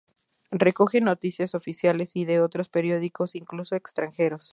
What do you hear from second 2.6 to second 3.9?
periódicos, incluso